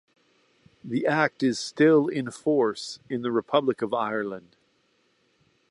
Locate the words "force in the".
2.31-3.31